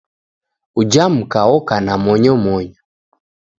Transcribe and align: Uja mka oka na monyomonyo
Uja 0.79 1.05
mka 1.15 1.41
oka 1.57 1.75
na 1.85 1.93
monyomonyo 2.03 2.81